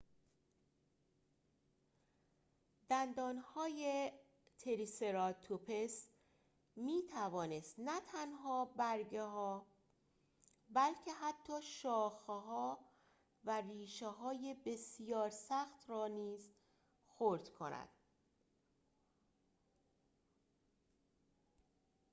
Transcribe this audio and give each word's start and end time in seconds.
دندانهای 2.89 4.11
تریسراتوپس 4.59 6.07
می‌توانست 6.75 7.75
نه 7.77 7.99
تنها 8.01 8.65
برگ‌ها 8.65 9.67
بلکه 10.69 11.13
حتی 11.13 11.61
شاخه‌ها 11.61 12.79
و 13.43 13.61
ربشه‌های 13.61 14.55
بسیار 14.65 15.29
سخت 15.29 15.89
را 15.89 16.07
نیز 16.07 16.51
خرد 17.19 17.49
کند 17.49 17.89